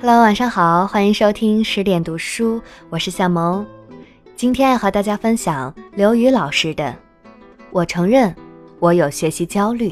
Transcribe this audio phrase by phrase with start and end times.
[0.00, 3.66] Hello，晚上好，欢迎收听十点读书，我是夏萌。
[4.36, 6.84] 今天要和大家分享刘宇老师的
[7.72, 8.32] 《我承认
[8.78, 9.90] 我有学习焦虑》。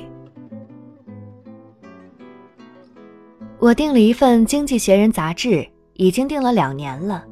[3.59, 7.25] 我订了一份《经济学人》杂志，已经订了两年了，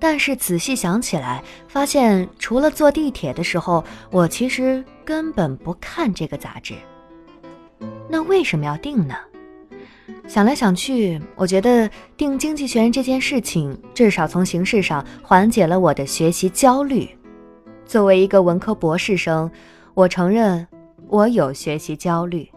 [0.00, 6.74] 但是仔细想起来，发现除了坐地铁的时候，我其实根本不看这个杂志。
[8.08, 9.14] 那为什么要订呢？
[10.26, 17.08] 想来想去，我觉得定《经济学人》这件事情，至少从形式上缓解了我的学习焦虑。
[17.84, 19.50] 作为一个文科博士生，
[19.92, 20.66] 我承认
[21.08, 22.50] 我有学习焦虑。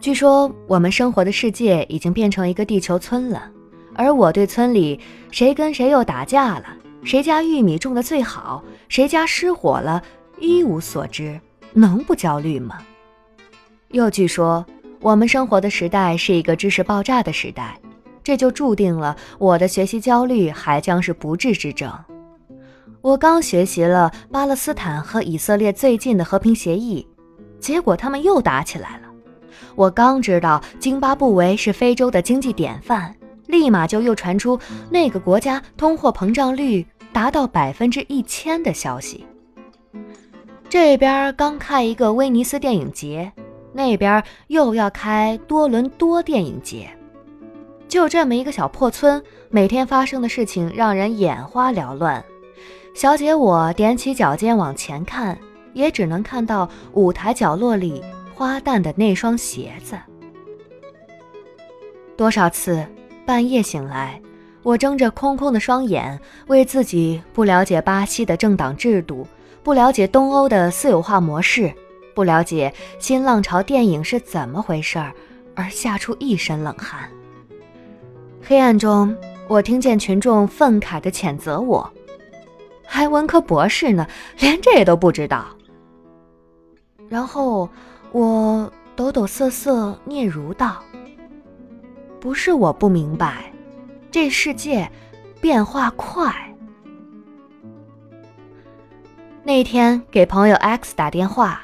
[0.00, 3.48] 据说我们生活的世界已经变成一个地球村了，
[3.94, 4.98] 而我对村里
[5.30, 6.66] 谁跟谁又打架了，
[7.04, 10.02] 谁家玉米种的最好，谁家失火了，
[10.40, 11.40] 一无所知，
[11.72, 12.78] 能不焦虑吗？
[13.92, 14.66] 又据说。
[15.04, 17.78] 我们生活的时代是一个知识爆炸的时代，
[18.22, 21.92] 这就注定了我的学习焦虑还将是不治之症。
[23.02, 27.06] 我刚学习了巴勒斯坦和以色列最近的和平协议，
[27.60, 29.02] 结果他们又打起来了。
[29.74, 33.14] 我刚知道津巴布韦是非洲的经济典范，
[33.46, 34.58] 立马就又传出
[34.88, 39.26] 那个国家通货膨胀率达到百分之一千的消息。
[40.70, 43.30] 这边刚开一个威尼斯电影节。
[43.76, 46.88] 那边又要开多伦多电影节，
[47.88, 52.24] 就这么一个小破村，每天发生的事情让人眼花缭乱。
[52.94, 55.36] 小姐，我踮起脚尖往前看，
[55.72, 58.00] 也只能看到舞台角落里
[58.32, 59.98] 花旦的那双鞋子。
[62.16, 62.86] 多少次
[63.26, 64.22] 半夜醒来，
[64.62, 69.26] 我睁着空空的双眼，为自己不了解巴西的政党制度，
[69.64, 71.74] 不了解东欧的私有化模式。
[72.14, 75.12] 不了解新浪潮电影是怎么回事儿，
[75.54, 77.10] 而吓出一身冷汗。
[78.42, 79.14] 黑暗中，
[79.48, 81.90] 我听见群众愤慨地谴责我
[82.86, 84.06] ：“还文科博士呢，
[84.38, 85.46] 连这都不知道。”
[87.08, 87.68] 然后
[88.12, 90.82] 我抖抖瑟瑟嗫嚅道
[92.20, 93.52] ：“不是我不明白，
[94.10, 94.90] 这世界
[95.40, 96.32] 变化快。”
[99.42, 101.62] 那天给朋友 X 打电话。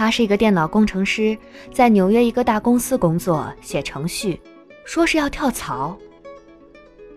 [0.00, 1.36] 他是一个电脑工程师，
[1.74, 4.40] 在纽约一个大公司工作，写程序，
[4.82, 5.94] 说是要跳槽。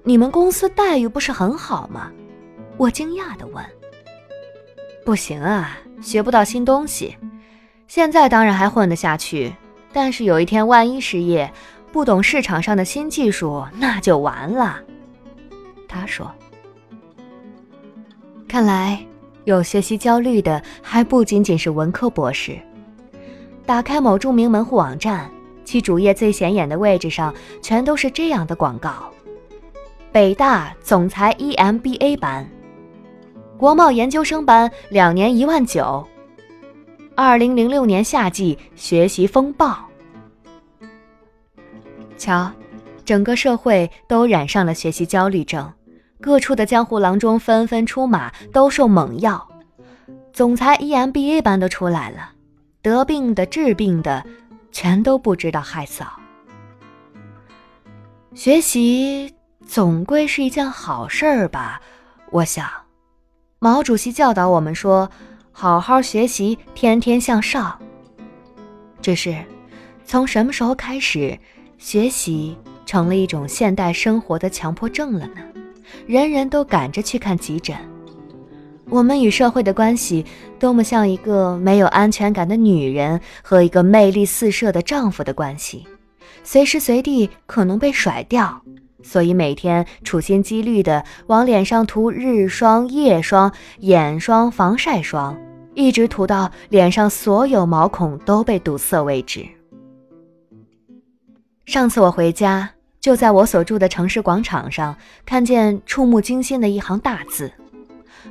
[0.04, 2.12] 你们公司待遇不是很好吗？
[2.76, 3.64] 我惊讶地问。
[5.06, 7.16] 不行啊，学不到新东西。
[7.88, 9.56] 现在当然还混得下去，
[9.94, 11.50] 但是有一天万一失业，
[11.94, 14.78] 不懂市场上的新技术，那就完了。
[15.88, 16.30] 他说。
[18.46, 19.02] 看来。
[19.46, 22.58] 有学习焦虑的还不仅仅是文科博士。
[23.66, 25.30] 打开某著名门户网站，
[25.64, 29.10] 其主页最显眼的位置上全都是这样的广告：
[30.12, 32.48] 北大总裁 EMBA 班，
[33.58, 36.06] 国贸研究生班两年一万九，
[37.16, 39.78] 二零零六年夏季学习风暴。
[42.18, 42.52] 瞧，
[43.06, 45.72] 整个社会都染上了学习焦虑症。
[46.22, 49.46] 各处的江湖郎中纷纷出马，兜售猛药。
[50.32, 52.32] 总裁 EMBA 班都出来了，
[52.84, 54.26] 得病的、治病的，
[54.70, 56.06] 全都不知道害臊。
[58.36, 59.34] 学习
[59.66, 61.82] 总归是一件好事儿吧？
[62.30, 62.70] 我想，
[63.60, 65.10] 毛主席教导我们说
[65.54, 67.80] ：“好好学习，天天向上。”
[69.02, 69.34] 只是，
[70.04, 71.40] 从什么时候开始，
[71.78, 75.42] 学习成了一种现代生活的强迫症了呢？
[76.06, 77.78] 人人都赶着去看急诊，
[78.94, 80.24] 我们与社会的关系
[80.60, 85.88] 多么像一个没有安全感的女人和一个魅力四射的丈夫的关系，
[86.44, 88.62] 随时随地可能被甩掉，
[89.02, 95.36] 所以每天处心积虑地往脸上涂日霜、夜霜、眼霜、防晒霜，
[95.74, 99.44] 一直涂到脸上所有毛孔都被堵塞为止。
[101.66, 102.70] 上次我回家。
[103.02, 104.96] 就在我所住的城市广场上，
[105.26, 107.52] 看见触目惊心的一行大字，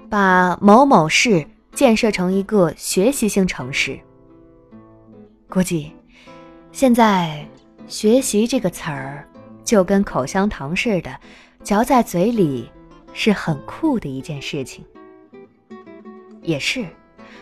[0.09, 3.99] 把某某市建设成一个学习性城市。
[5.49, 5.93] 估计，
[6.71, 7.47] 现在
[7.87, 9.27] “学习”这个词儿，
[9.65, 11.15] 就跟口香糖似的，
[11.63, 12.71] 嚼在嘴里
[13.13, 14.85] 是很酷的一件事情。
[16.43, 16.87] 也是，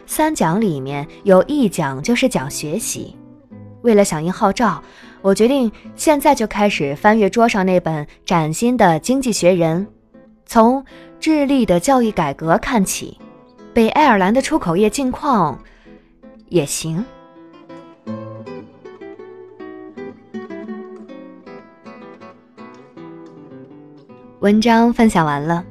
[0.06, 3.16] 三讲里面有一讲就是讲学习。
[3.82, 4.82] 为了响应号召。
[5.22, 9.86] 我决定现在就开始翻阅桌上那本崭新的《经济学人》，
[10.50, 10.84] 从
[11.20, 13.16] 智利的教育改革看起，
[13.72, 15.56] 北爱尔兰的出口业境况
[16.48, 17.04] 也行。
[24.40, 25.64] 文章分享完了。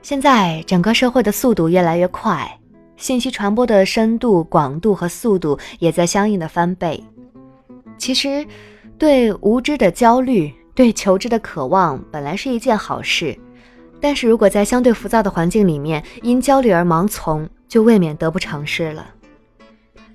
[0.00, 2.50] 现在整个社会的速度越来越快，
[2.96, 7.04] 信息传播的深度、广度和速度也在相应的翻倍。
[7.98, 8.46] 其实，
[8.96, 13.38] 对无知的焦虑、对求知的渴望本来是一件好事，
[14.00, 19.06] 但是如果在相对浮躁的环境里面因焦虑而盲从，就未免得不偿失了。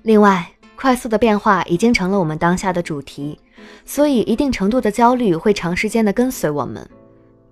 [0.02, 3.38] 另外，快速的变化已经成了我们当下的主题，
[3.84, 6.88] 所以一定程度的焦虑会长时间的跟随我们。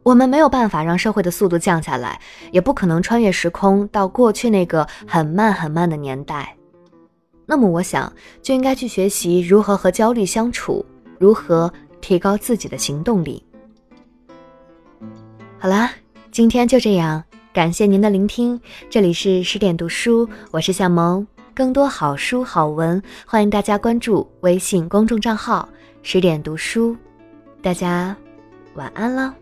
[0.03, 2.21] 我们没有办法让社会的速度降下来，
[2.53, 6.57] 也不可能穿越时空到过去那个很慢很慢的年代。
[7.45, 8.13] 那么，我想
[8.43, 10.85] 就应该去学习如何和焦虑相处，
[11.19, 11.73] 如何
[12.07, 13.43] 提高自己的行动力。
[15.59, 15.91] 好啦，
[16.31, 18.61] 今天就这样，感谢您的聆听。
[18.89, 21.27] 这里是十点读书，我是向萌。
[21.53, 25.69] 更多好书好文，欢迎大家关注微信公众账号
[26.05, 26.97] “十点读书”。
[27.61, 28.17] 大家
[28.75, 29.35] 晚安了。